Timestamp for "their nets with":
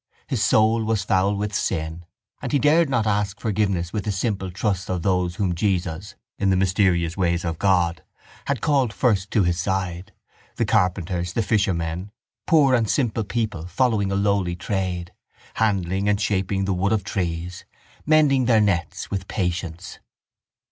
18.45-19.27